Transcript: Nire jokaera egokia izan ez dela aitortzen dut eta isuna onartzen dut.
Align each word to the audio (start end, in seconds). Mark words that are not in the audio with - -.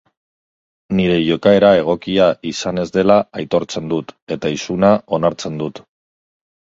Nire 0.99 1.17
jokaera 1.25 1.69
egokia 1.81 2.29
izan 2.53 2.83
ez 2.85 2.87
dela 2.95 3.19
aitortzen 3.43 3.93
dut 3.95 4.15
eta 4.37 4.53
isuna 4.59 4.91
onartzen 5.19 5.61
dut. 5.63 5.85